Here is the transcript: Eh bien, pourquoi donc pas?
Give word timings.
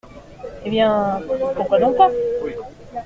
Eh 0.65 0.69
bien, 0.71 1.21
pourquoi 1.55 1.79
donc 1.79 1.95
pas? 1.95 2.09